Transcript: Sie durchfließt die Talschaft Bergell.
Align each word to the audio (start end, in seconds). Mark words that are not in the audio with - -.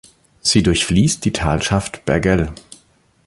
Sie 0.41 0.63
durchfließt 0.63 1.23
die 1.23 1.31
Talschaft 1.31 2.05
Bergell. 2.05 2.51